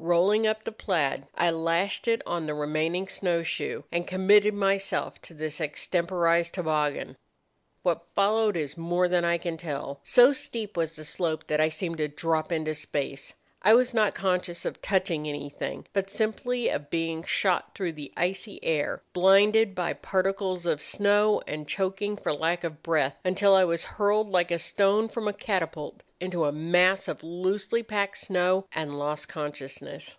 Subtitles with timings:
[0.00, 5.22] Rolling up the plaid I lashed it on the remaining snow shoe, and committed myself
[5.22, 7.16] to this extemporized toboggan.
[7.82, 10.00] "What followed is more than I can tell.
[10.02, 13.32] So steep was the slope that I seemed to drop into space.
[13.66, 18.62] I was not conscious of touching anything, but simply of being shot through the icy
[18.62, 23.82] air, blinded by particles of snow, and choking for lack of breath, until I was
[23.82, 28.98] hurled like a stone from a catapult into a mass of loosely packed snow, and
[28.98, 30.14] lost consciousness.